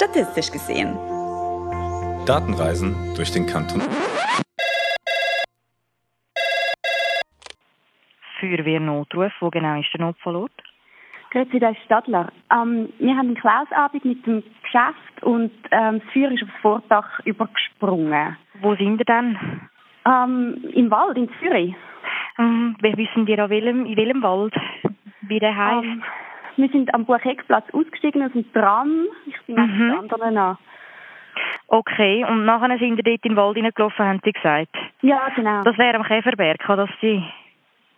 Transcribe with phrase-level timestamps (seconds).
[0.00, 0.96] statistisch gesehen.
[2.24, 3.82] Datenreisen durch den Kanton.
[8.40, 10.52] Feuerwehrnotruf, wo genau ist der Notfallort?
[11.30, 12.32] Grüezi, der Stadler.
[12.50, 17.20] Ähm, wir haben einen Klausabend mit dem Geschäft und ähm, das Feuer ist aufs Vordach
[17.26, 18.38] übergesprungen.
[18.62, 19.38] Wo sind ihr denn?
[20.06, 21.74] Ähm, Im Wald, in Zürich.
[22.38, 24.54] Ähm, wir wissen an welchem, in welchem Wald?
[25.20, 26.02] Wie der heisst?
[26.56, 29.06] Wir sind am Bucheckplatz ausgestiegen aus dem Tram.
[29.26, 29.86] Ich bin Mhm.
[29.86, 29.98] mhm.
[30.00, 30.58] anderen an.
[31.68, 34.74] Okay, und nachher sind ihr dort in den Wald hineingelaufen, haben sie gesagt.
[35.02, 35.62] Ja, genau.
[35.62, 37.24] Das wäre am Käferberg, kann das sein?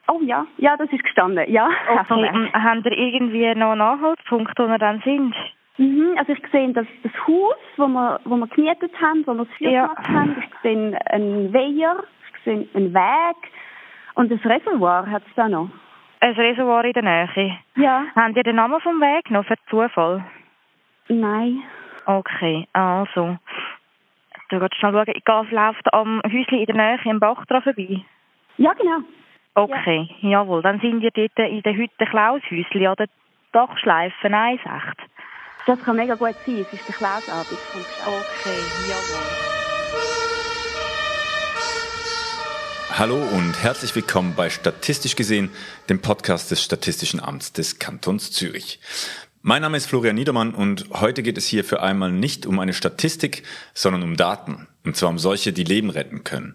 [0.09, 1.51] oh ja, ja, das ist gestanden.
[1.51, 5.35] Ja, Okay, und haben ihr irgendwie noch einen Anhaltspunkt, wo wir dann sind?
[5.79, 9.47] Mhm, also ich sehe das, das Haus, wo wir, wo wir gemietet haben, wo wir
[9.47, 9.87] das Feuer Ja.
[9.87, 10.37] gemacht haben.
[10.39, 12.05] Ich sehe einen Weiher,
[12.37, 13.37] ich sehe einen Weg
[14.15, 15.71] und das Reservoir hat es da noch.
[16.23, 17.59] Ein Reservoir in der Nähe.
[17.75, 18.05] Ja.
[18.15, 20.25] Habt ihr den Namen vom Weg noch für Zufall?
[21.09, 21.65] Nein.
[22.07, 23.39] Okay, also.
[24.49, 27.63] Du kannst schnell schauen, ich gehe, läuft am Häuschen in der Nähe am Bach dran
[27.63, 28.05] vorbei.
[28.57, 28.99] Ja, genau.
[29.55, 30.63] Okay, jawohl.
[30.63, 33.09] Dann sind wir dort in der Hütte Klaushäuschen an der
[33.51, 34.95] Dachschleife 1,8.
[35.67, 36.61] Das kann mega gut sein.
[36.61, 38.07] Es ist der Klausabend vom Geschäft.
[38.07, 40.32] Okay, jawohl.
[43.03, 45.51] Hallo und herzlich willkommen bei Statistisch gesehen,
[45.89, 48.79] dem Podcast des Statistischen Amts des Kantons Zürich.
[49.41, 52.73] Mein Name ist Florian Niedermann und heute geht es hier für einmal nicht um eine
[52.73, 53.43] Statistik,
[53.75, 54.69] sondern um Daten.
[54.85, 56.55] Und zwar um solche, die Leben retten können.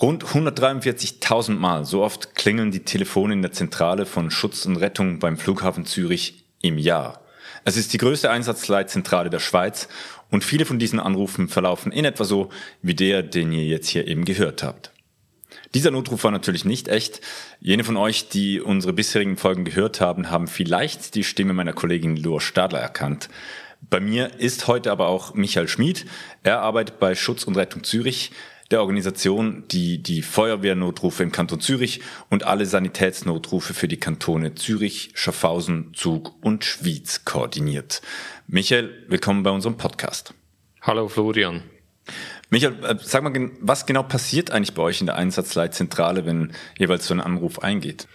[0.00, 5.18] Rund 143.000 Mal so oft klingeln die Telefone in der Zentrale von Schutz und Rettung
[5.18, 7.20] beim Flughafen Zürich im Jahr.
[7.64, 9.88] Es ist die größte Einsatzleitzentrale der Schweiz
[10.30, 12.50] und viele von diesen Anrufen verlaufen in etwa so
[12.80, 14.93] wie der, den ihr jetzt hier eben gehört habt.
[15.74, 17.20] Dieser Notruf war natürlich nicht echt.
[17.60, 22.16] Jene von euch, die unsere bisherigen Folgen gehört haben, haben vielleicht die Stimme meiner Kollegin
[22.16, 23.28] Lur Stadler erkannt.
[23.80, 26.06] Bei mir ist heute aber auch Michael Schmid.
[26.44, 28.30] Er arbeitet bei Schutz und Rettung Zürich,
[28.70, 32.00] der Organisation, die die Feuerwehrnotrufe im Kanton Zürich
[32.30, 38.00] und alle Sanitätsnotrufe für die Kantone Zürich, Schaffhausen, Zug und Schwyz koordiniert.
[38.46, 40.34] Michael, willkommen bei unserem Podcast.
[40.82, 41.62] Hallo Florian.
[42.50, 47.06] Michael, äh, sag mal, was genau passiert eigentlich bei euch in der Einsatzleitzentrale, wenn jeweils
[47.06, 48.06] so ein Anruf eingeht?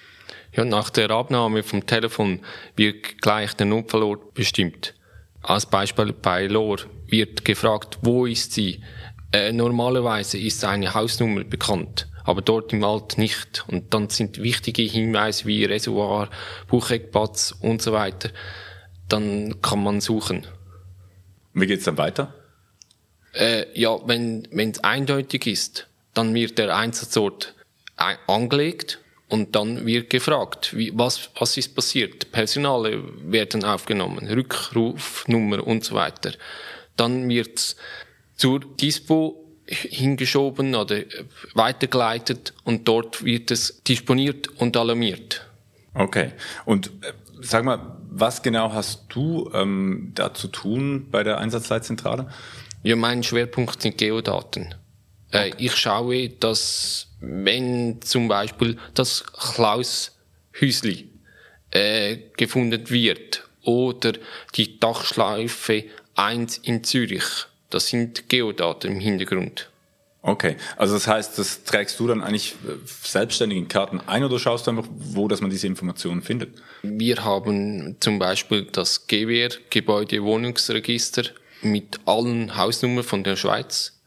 [0.53, 2.39] Ja, nach der Abnahme vom Telefon
[2.75, 4.95] wird gleich der Notfallort bestimmt.
[5.41, 8.84] Als Beispiel bei Lor wird gefragt, wo ist sie?
[9.31, 13.63] Äh, normalerweise ist eine Hausnummer bekannt, aber dort im Wald nicht.
[13.68, 16.29] Und dann sind wichtige Hinweise wie Reservoir,
[16.68, 18.29] Bucheckplatz und so weiter.
[19.07, 20.47] Dann kann man suchen.
[21.53, 22.34] Wie geht's dann weiter?
[23.34, 27.53] Äh, ja, wenn es eindeutig ist, dann wird der Einsatzort
[27.95, 32.31] ein, angelegt und dann wird gefragt, wie, was, was ist passiert.
[32.31, 36.34] Personale werden aufgenommen, Rückrufnummer und so weiter.
[36.97, 37.75] Dann wird's
[38.35, 45.45] zur Dispo hingeschoben oder äh, weitergeleitet und dort wird es disponiert und alarmiert.
[45.94, 46.31] Okay.
[46.66, 52.29] Und äh, sag mal, was genau hast du ähm, da zu tun bei der Einsatzleitzentrale?
[52.84, 54.75] Ja, mein Schwerpunkt sind Geodaten.
[55.31, 61.09] Äh, ich schaue, dass wenn zum Beispiel das Klaushüsli
[61.72, 64.13] äh, gefunden wird oder
[64.56, 65.84] die Dachschleife
[66.16, 67.23] 1 in Zürich,
[67.69, 69.69] das sind Geodaten im Hintergrund.
[70.22, 70.57] Okay.
[70.75, 74.68] Also das heißt, das trägst du dann eigentlich äh, selbstständig in Karten ein oder schaust
[74.68, 76.62] du einfach, wo, dass man diese Informationen findet?
[76.81, 81.23] Wir haben zum Beispiel das GWR, Gebäude-Wohnungsregister,
[81.61, 84.01] mit allen Hausnummern von der Schweiz.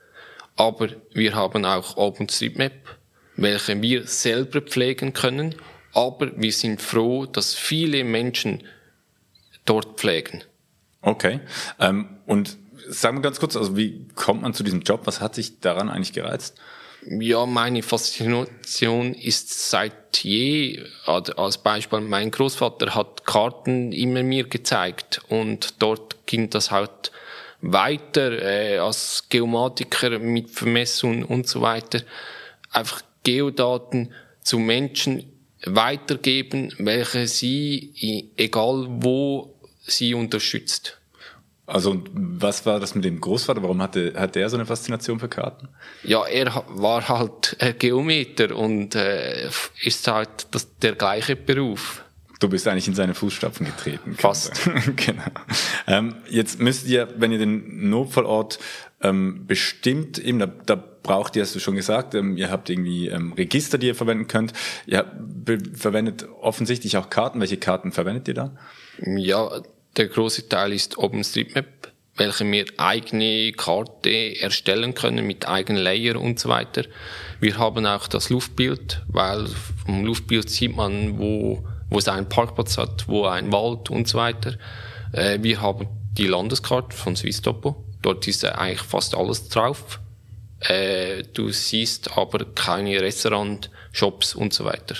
[0.57, 2.73] Aber wir haben auch OpenStreetMap,
[3.37, 5.55] welche wir selber pflegen können.
[5.95, 8.63] Aber wir sind froh, dass viele Menschen
[9.65, 10.45] dort pflegen.
[11.03, 11.41] Okay.
[11.79, 12.57] Ähm, und
[12.89, 15.03] sag mal ganz kurz, also wie kommt man zu diesem Job?
[15.05, 16.57] Was hat sich daran eigentlich gereizt?
[17.05, 24.45] Ja, meine Faszination ist seit je, also als Beispiel, mein Großvater hat Karten immer mir
[24.45, 27.12] gezeigt und dort ging das halt
[27.63, 32.03] weiter äh, als Geomatiker mit Vermessung und so weiter.
[32.71, 34.13] Einfach Geodaten
[34.43, 35.25] zu Menschen
[35.65, 40.99] weitergeben, welche sie, egal wo, sie unterstützt.
[41.67, 43.63] Also und was war das mit dem Großvater?
[43.63, 45.69] Warum hatte, hat der so eine Faszination für Karten?
[46.03, 49.49] Ja, er war halt äh, Geometer und äh,
[49.81, 52.03] ist halt das, der gleiche Beruf.
[52.43, 54.17] Du bist eigentlich in seine Fußstapfen getreten.
[54.19, 54.69] Fast.
[54.97, 55.23] genau.
[55.87, 58.59] Ähm, jetzt müsst ihr, wenn ihr den Notfallort
[59.01, 63.07] ähm, bestimmt, eben da, da braucht ihr, hast du schon gesagt, ähm, ihr habt irgendwie
[63.07, 64.55] ähm, Register, die ihr verwenden könnt.
[64.87, 65.07] Ihr
[65.73, 67.39] verwendet offensichtlich auch Karten.
[67.39, 68.57] Welche Karten verwendet ihr da?
[69.07, 69.63] Ja,
[69.97, 71.93] der große Teil ist OpenStreetMap.
[72.17, 76.87] welche wir eigene Karte erstellen können mit eigenen Layer und so weiter.
[77.39, 79.47] Wir haben auch das Luftbild, weil
[79.87, 84.19] vom Luftbild sieht man, wo, wo es einen Parkplatz hat, wo ein Wald und so
[84.19, 84.55] weiter.
[85.13, 87.85] Äh, wir haben die Landeskarte von Swisstopo.
[88.03, 90.01] Dort ist eigentlich fast alles drauf.
[90.61, 94.97] Äh, du siehst aber keine Restaurant, Shops und so weiter.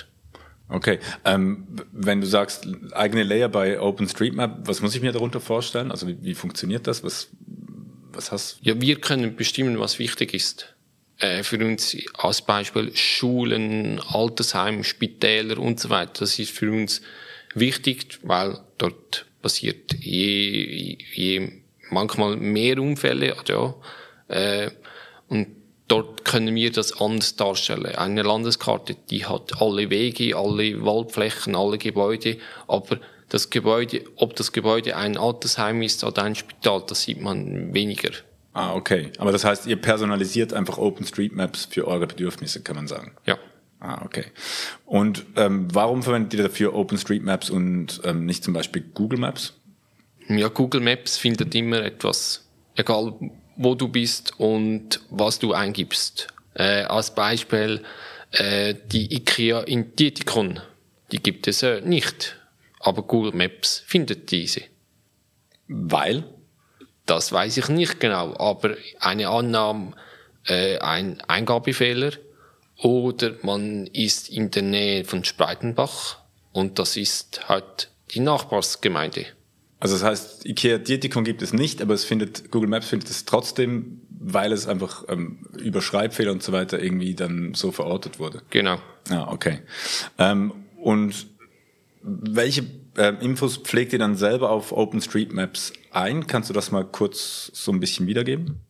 [0.69, 5.91] Okay, ähm, wenn du sagst eigene Layer bei OpenStreetMap, was muss ich mir darunter vorstellen?
[5.91, 7.05] Also wie, wie funktioniert das?
[7.05, 7.29] Was,
[8.13, 8.59] was hast?
[8.63, 10.75] Ja, wir können bestimmen, was wichtig ist.
[11.23, 16.15] Äh, für uns als Beispiel Schulen, Altersheim, Spitäler und so weiter.
[16.19, 17.01] Das ist für uns
[17.55, 23.75] wichtig, weil dort passiert je, je manchmal mehr Unfälle, ja,
[24.27, 24.71] äh,
[25.29, 25.47] und
[25.87, 27.95] dort können wir das anders darstellen.
[27.95, 32.99] Eine Landeskarte, die hat alle Wege, alle Waldflächen, alle Gebäude, aber
[33.29, 38.11] das Gebäude, ob das Gebäude ein Altersheim ist oder ein Spital, das sieht man weniger.
[38.55, 39.13] Ah, okay.
[39.19, 43.13] Aber das heißt, ihr personalisiert einfach OpenStreetMaps für eure Bedürfnisse, kann man sagen.
[43.27, 43.39] Ja.
[43.81, 44.27] Ah, okay.
[44.87, 49.55] Und ähm, warum verwendet ihr dafür OpenStreetMaps und ähm, nicht zum Beispiel Google Maps?
[50.29, 52.47] Ja, Google Maps findet immer etwas,
[52.77, 53.15] egal
[53.57, 56.29] wo du bist und was du eingibst.
[56.55, 57.83] Äh, als Beispiel
[58.33, 60.61] äh, die IKEA in Dietikon,
[61.11, 62.37] die gibt es äh, nicht,
[62.79, 64.63] aber Google Maps findet diese.
[65.67, 66.25] Weil?
[67.13, 69.93] Das weiß ich nicht genau, aber eine Annahme,
[70.47, 72.13] äh, ein Eingabefehler
[72.79, 76.17] oder man ist in der Nähe von Spreitenbach
[76.53, 79.27] und das ist halt die Nachbarsgemeinde.
[79.79, 83.27] Also das heißt, IKEA Dietikon gibt es nicht, aber es findet, Google Maps findet es
[83.27, 88.41] trotzdem, weil es einfach ähm, über Schreibfehler und so weiter irgendwie dann so verortet wurde.
[88.49, 88.79] Genau.
[89.11, 89.59] Ja, okay.
[90.17, 91.27] Ähm, und
[92.01, 92.65] welche
[92.97, 96.27] äh, Infos pflegt ihr dann selber auf OpenStreetMaps ein?
[96.27, 98.61] Kannst du das mal kurz so ein bisschen wiedergeben?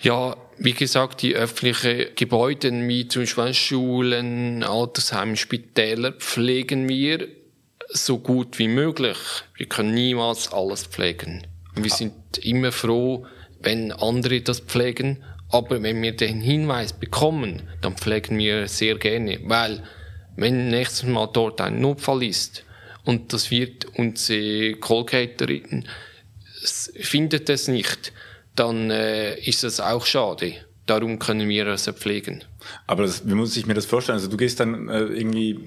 [0.00, 7.28] Ja, wie gesagt, die öffentlichen Gebäude wie zum Beispiel Schulen, Altersheime, Spitäler pflegen wir
[7.88, 9.16] so gut wie möglich.
[9.56, 11.46] Wir können niemals alles pflegen.
[11.74, 13.26] Wir sind immer froh,
[13.60, 19.40] wenn andere das pflegen, aber wenn wir den Hinweis bekommen, dann pflegen wir sehr gerne,
[19.44, 19.82] weil
[20.36, 22.65] wenn nächstes Mal dort ein Notfall ist
[23.06, 25.86] und das wird unsere Colgaterin
[27.00, 28.12] findet es nicht,
[28.54, 30.54] dann äh, ist das auch schade.
[30.86, 32.44] Darum können wir es pflegen.
[32.86, 34.18] Aber das, wie muss ich mir das vorstellen?
[34.18, 35.58] Also du gehst dann äh, irgendwie,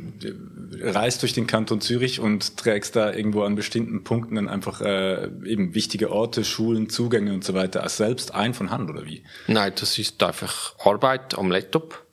[0.82, 5.26] reist durch den Kanton Zürich und trägst da irgendwo an bestimmten Punkten dann einfach äh,
[5.46, 9.24] eben wichtige Orte, Schulen, Zugänge und so weiter als selbst ein von Hand oder wie?
[9.48, 12.06] Nein, das ist einfach Arbeit am Laptop.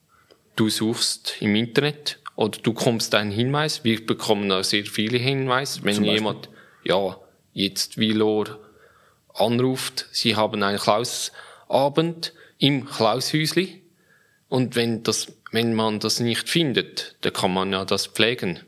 [0.57, 3.83] Du suchst im Internet oder du kommst einen Hinweis.
[3.83, 5.83] Wir bekommen auch sehr viele Hinweise.
[5.83, 6.49] Wenn jemand,
[6.83, 7.17] ja,
[7.51, 8.59] jetzt Vilor
[9.33, 13.81] anruft, sie haben einen Klausabend im Klaushäusli
[14.49, 18.59] und wenn das, wenn man das nicht findet, dann kann man ja das pflegen.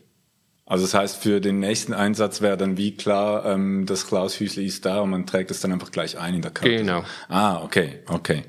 [0.66, 4.84] Also das heißt, für den nächsten Einsatz wäre dann wie klar, ähm, das Klaushüsli ist
[4.84, 6.76] da und man trägt es dann einfach gleich ein in der Karte.
[6.76, 7.04] Genau.
[7.28, 8.44] Ah, okay, okay.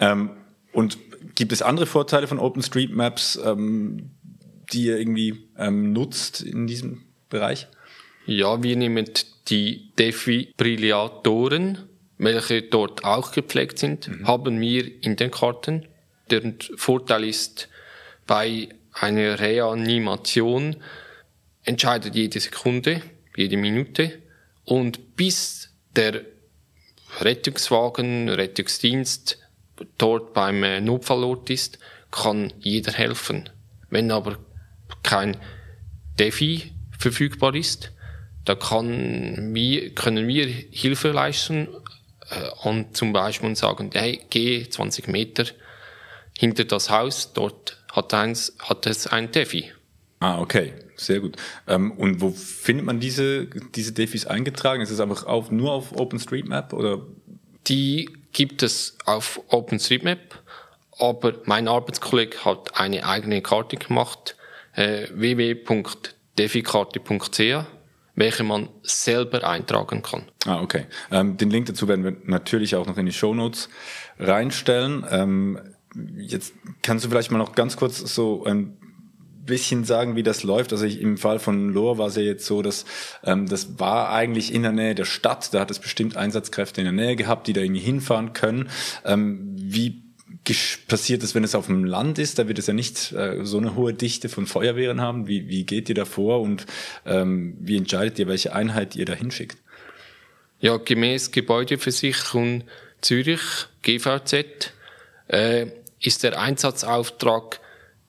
[0.00, 0.30] Ähm,
[0.72, 0.98] und
[1.34, 4.10] gibt es andere Vorteile von OpenStreetMaps, ähm,
[4.72, 7.68] die ihr irgendwie ähm, nutzt in diesem Bereich?
[8.26, 9.08] Ja, wir nehmen
[9.48, 11.78] die Defibrillatoren,
[12.18, 14.26] welche dort auch gepflegt sind, mhm.
[14.26, 15.86] haben wir in den Karten
[16.30, 17.68] der Vorteil ist,
[18.26, 20.76] bei einer Reanimation
[21.64, 23.02] entscheidet jede Sekunde,
[23.36, 24.20] jede Minute
[24.64, 26.22] und bis der
[27.20, 29.38] Rettungswagen, Rettungsdienst
[29.98, 31.78] dort beim äh, Notfallort ist,
[32.10, 33.50] kann jeder helfen.
[33.88, 34.38] Wenn aber
[35.02, 35.36] kein
[36.18, 37.92] Defi verfügbar ist,
[38.44, 41.68] da kann wir, können wir Hilfe leisten
[42.30, 45.44] äh, und zum Beispiel sagen, hey, geh 20 Meter
[46.38, 49.72] hinter das Haus, dort hat, eins, hat es ein Defi.
[50.20, 51.36] Ah, okay, sehr gut.
[51.66, 54.82] Ähm, und wo findet man diese, diese Defis eingetragen?
[54.82, 57.00] Ist es einfach auf, nur auf OpenStreetMap oder?
[57.68, 60.42] Die gibt es auf OpenStreetMap,
[60.98, 64.36] aber mein Arbeitskollege hat eine eigene Karte gemacht,
[64.74, 67.66] äh, www.defikarte.ch
[68.16, 70.24] welche man selber eintragen kann.
[70.44, 70.86] Ah, okay.
[71.10, 73.70] Ähm, den Link dazu werden wir natürlich auch noch in die Show Notes
[74.18, 75.06] reinstellen.
[75.10, 75.58] Ähm,
[76.16, 78.76] Jetzt kannst du vielleicht mal noch ganz kurz so ein
[79.44, 80.72] bisschen sagen, wie das läuft.
[80.72, 82.84] Also ich, im Fall von Lohr war es ja jetzt so, dass
[83.24, 85.52] ähm, das war eigentlich in der Nähe der Stadt.
[85.52, 88.68] Da hat es bestimmt Einsatzkräfte in der Nähe gehabt, die da irgendwie hinfahren können.
[89.04, 90.04] Ähm, wie
[90.88, 92.38] passiert es, wenn es auf dem Land ist?
[92.38, 95.26] Da wird es ja nicht äh, so eine hohe Dichte von Feuerwehren haben.
[95.26, 96.66] Wie, wie geht ihr da vor und
[97.06, 99.58] ähm, wie entscheidet ihr, welche Einheit ihr da hinschickt?
[100.60, 102.64] Ja, gemäß Gebäudeversicherung
[103.00, 103.40] Zürich,
[103.82, 104.72] GVZ,
[105.28, 105.66] äh,
[106.00, 107.60] ist der Einsatzauftrag,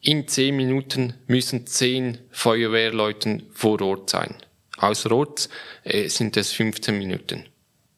[0.01, 4.35] in zehn Minuten müssen zehn Feuerwehrleute vor Ort sein.
[4.77, 5.47] Außer Ort
[5.83, 7.45] äh, sind es 15 Minuten.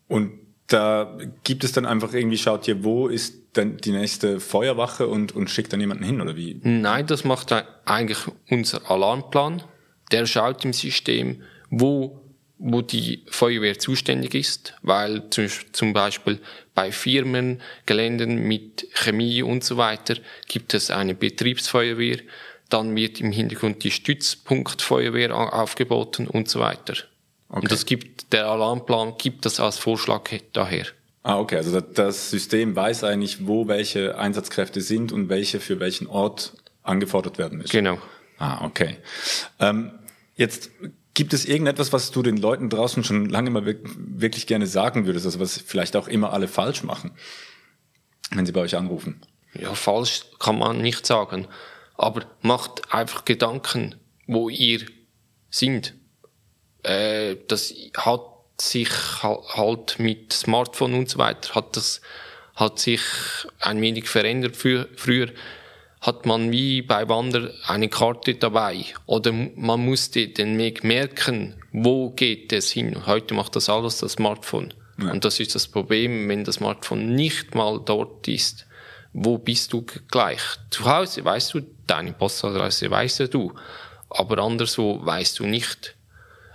[0.10, 5.08] Und da gibt es dann einfach irgendwie, schaut ihr, wo ist dann die nächste Feuerwache
[5.08, 6.60] und, und schickt dann jemanden hin, oder wie?
[6.64, 7.54] Nein, das macht
[7.86, 9.64] eigentlich unser Alarmplan.
[10.12, 12.24] Der schaut im System, wo
[12.66, 16.40] wo die Feuerwehr zuständig ist, weil zum Beispiel
[16.74, 20.16] bei Firmen, Geländen mit Chemie und so weiter
[20.48, 22.20] gibt es eine Betriebsfeuerwehr,
[22.70, 26.96] dann wird im Hintergrund die Stützpunktfeuerwehr aufgeboten und so weiter.
[27.54, 27.62] Okay.
[27.62, 30.88] Und das gibt, der Alarmplan gibt das als Vorschlag daher.
[31.22, 31.58] Ah, okay.
[31.58, 37.38] Also das System weiß eigentlich, wo welche Einsatzkräfte sind und welche für welchen Ort angefordert
[37.38, 37.72] werden müssen.
[37.72, 38.00] Genau.
[38.40, 38.98] Ah, okay.
[39.60, 39.92] Ähm,
[40.36, 40.72] jetzt
[41.14, 45.28] Gibt es irgendetwas, was du den Leuten draußen schon lange mal wirklich gerne sagen würdest,
[45.28, 47.12] also was vielleicht auch immer alle falsch machen,
[48.32, 49.22] wenn sie bei euch anrufen?
[49.54, 51.48] Ja, falsch kann man nicht sagen.
[51.96, 53.94] Aber macht einfach Gedanken,
[54.26, 54.88] wo ihr
[55.52, 55.94] sind.
[56.84, 58.22] Äh, das hat
[58.60, 58.90] sich
[59.24, 62.02] halt mit Smartphone und so weiter, hat das,
[62.56, 63.02] hat sich
[63.60, 64.56] ein wenig verändert.
[64.56, 65.30] Früher
[66.02, 72.10] hat man wie bei Wander eine Karte dabei oder man musste den Weg merken, wo
[72.10, 73.06] geht es hin.
[73.08, 74.74] Heute macht das alles das Smartphone.
[75.02, 75.12] Ja.
[75.12, 78.68] Und das ist das Problem, wenn das Smartphone nicht mal dort ist.
[79.14, 80.42] Wo bist du gleich?
[80.70, 83.54] Zu Hause weißt du, deine Postadresse weißt du,
[84.10, 85.96] aber anderswo weißt du nicht.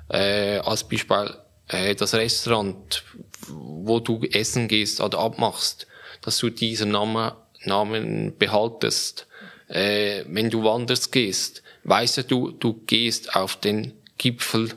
[0.08, 1.34] Äh, als Beispiel
[1.68, 3.04] äh, das Restaurant,
[3.48, 5.86] wo du essen gehst oder abmachst,
[6.22, 7.32] dass du diesen Namen,
[7.64, 9.28] Namen behaltest
[9.68, 14.70] äh, wenn du wanders gehst, weißt du, du gehst auf den Gipfel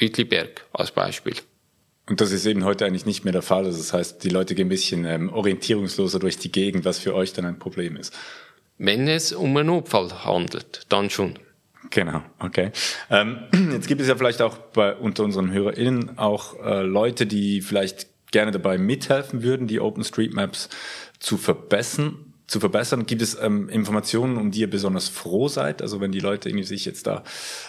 [0.00, 1.34] Uetliberg als Beispiel.
[2.08, 3.64] Und das ist eben heute eigentlich nicht mehr der Fall.
[3.64, 7.14] Also das heißt, die Leute gehen ein bisschen ähm, orientierungsloser durch die Gegend, was für
[7.14, 8.14] euch dann ein Problem ist.
[8.78, 11.38] Wenn es um einen Notfall handelt, dann schon.
[11.90, 12.72] Genau, okay.
[13.10, 13.38] Ähm,
[13.72, 18.08] jetzt gibt es ja vielleicht auch bei unter unseren HörerInnen auch äh, Leute, die vielleicht
[18.30, 20.68] gerne dabei mithelfen würden, die OpenStreetMaps
[21.18, 23.06] zu verbessern zu verbessern?
[23.06, 25.82] Gibt es ähm, Informationen, um die ihr besonders froh seid?
[25.82, 27.24] Also wenn die Leute irgendwie sich jetzt da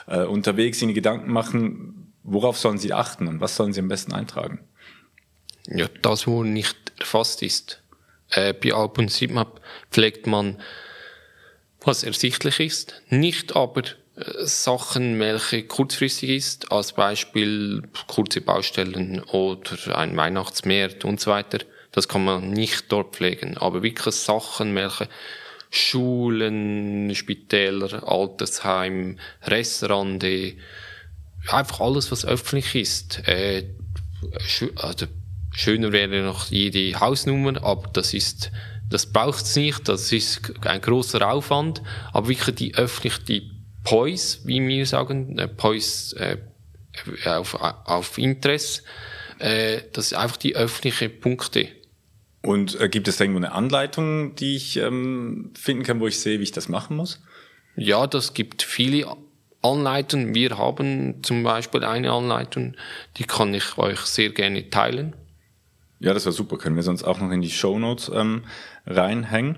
[0.08, 4.14] äh, unterwegs ihnen Gedanken machen, worauf sollen sie achten und was sollen sie am besten
[4.14, 4.60] eintragen?
[5.68, 7.82] Ja, das, wo nicht erfasst ist.
[8.30, 10.62] Äh, bei OpenStreetMap pflegt man,
[11.82, 13.84] was ersichtlich ist, nicht aber
[14.40, 21.60] Sachen, welche kurzfristig ist, als Beispiel kurze Baustellen oder ein Weihnachtsmarkt und so weiter
[21.98, 23.58] das kann man nicht dort pflegen.
[23.58, 25.10] Aber wirklich Sachen, welche
[25.72, 30.54] Schulen, Spitäler, Altersheim, Restaurante,
[31.48, 33.28] einfach alles, was öffentlich ist.
[33.28, 33.64] Äh,
[34.76, 35.08] also,
[35.52, 38.52] schöner wäre noch jede Hausnummer, aber das ist,
[38.88, 41.82] das braucht's nicht, das ist ein großer Aufwand,
[42.14, 43.50] aber wirklich die öffentliche,
[43.88, 46.38] die POIs, wie wir sagen, äh, POIs äh,
[47.26, 48.84] auf, auf Interesse,
[49.40, 51.70] äh, das sind einfach die öffentlichen Punkte.
[52.42, 56.20] Und äh, gibt es da irgendwo eine Anleitung, die ich ähm, finden kann, wo ich
[56.20, 57.22] sehe, wie ich das machen muss?
[57.76, 59.06] Ja, das gibt viele
[59.62, 60.34] Anleitungen.
[60.34, 62.76] Wir haben zum Beispiel eine Anleitung,
[63.18, 65.16] die kann ich euch sehr gerne teilen.
[66.00, 66.58] Ja, das war super.
[66.58, 68.44] Können wir sonst auch noch in die Show Notes ähm,
[68.86, 69.58] reinhängen.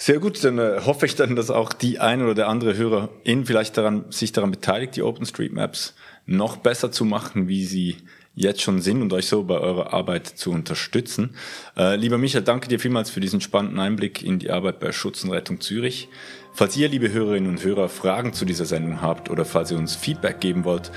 [0.00, 3.44] Sehr gut, dann äh, hoffe ich dann, dass auch die eine oder der andere Hörerin
[3.44, 7.96] vielleicht daran, sich daran beteiligt, die OpenStreetMaps noch besser zu machen, wie sie
[8.36, 11.34] jetzt schon sind und euch so bei eurer Arbeit zu unterstützen.
[11.76, 15.24] Äh, lieber Michael, danke dir vielmals für diesen spannenden Einblick in die Arbeit bei Schutz
[15.24, 16.08] und Rettung Zürich.
[16.52, 19.96] Falls ihr, liebe Hörerinnen und Hörer, Fragen zu dieser Sendung habt oder falls ihr uns
[19.96, 20.92] Feedback geben wollt,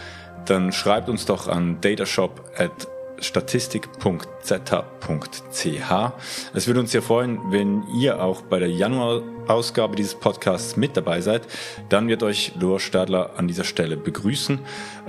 [0.45, 2.87] dann schreibt uns doch an datashop at
[3.21, 6.11] statistik.z.ch.
[6.53, 11.21] Es würde uns sehr freuen, wenn ihr auch bei der Januar-Ausgabe dieses Podcasts mit dabei
[11.21, 11.43] seid.
[11.89, 14.59] Dann wird euch Lohr Stadler an dieser Stelle begrüßen.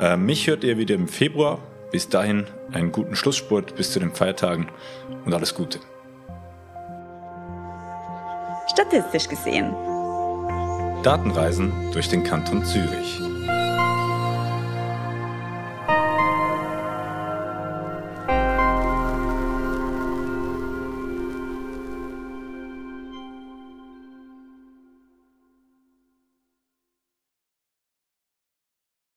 [0.00, 1.58] Äh, mich hört ihr wieder im Februar
[1.90, 4.68] bis dahin einen guten Schlussspurt bis zu den Feiertagen
[5.24, 5.78] und alles Gute.
[8.66, 9.74] Statistisch gesehen.
[11.02, 13.20] Datenreisen durch den Kanton Zürich.